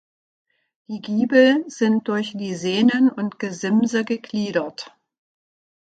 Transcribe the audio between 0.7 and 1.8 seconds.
Die Giebel